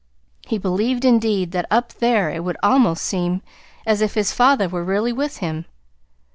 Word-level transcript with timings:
He 0.47 0.57
believed, 0.57 1.05
indeed, 1.05 1.51
that 1.51 1.67
up 1.69 1.93
there 1.93 2.31
it 2.31 2.43
would 2.43 2.57
almost 2.63 3.05
seem 3.05 3.43
as 3.85 4.01
if 4.01 4.15
his 4.15 4.33
father 4.33 4.67
were 4.67 4.83
really 4.83 5.13
with 5.13 5.37
him. 5.45 5.65